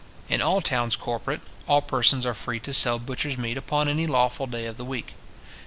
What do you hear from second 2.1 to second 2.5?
are